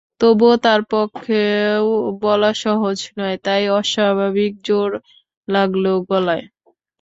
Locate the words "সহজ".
2.63-2.97